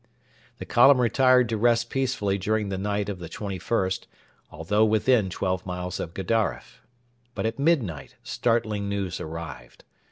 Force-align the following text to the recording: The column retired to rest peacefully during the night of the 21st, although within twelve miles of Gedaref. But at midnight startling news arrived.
The 0.57 0.65
column 0.65 0.99
retired 0.99 1.47
to 1.49 1.57
rest 1.57 1.91
peacefully 1.91 2.39
during 2.39 2.69
the 2.69 2.77
night 2.79 3.07
of 3.07 3.19
the 3.19 3.29
21st, 3.29 4.07
although 4.49 4.83
within 4.83 5.29
twelve 5.29 5.63
miles 5.63 5.99
of 5.99 6.15
Gedaref. 6.15 6.81
But 7.35 7.45
at 7.45 7.59
midnight 7.59 8.15
startling 8.23 8.89
news 8.89 9.19
arrived. 9.21 9.83